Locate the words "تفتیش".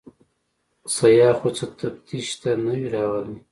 1.79-2.27